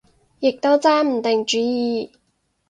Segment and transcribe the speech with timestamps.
[0.39, 2.11] 亦都揸唔定主意